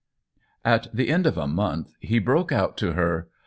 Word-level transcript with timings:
At 0.65 0.87
the 0.91 1.09
end 1.09 1.27
of 1.27 1.37
a 1.37 1.45
month 1.45 1.93
he 1.99 2.17
broke 2.17 2.51
out 2.51 2.75
to 2.77 2.93
her. 2.93 3.29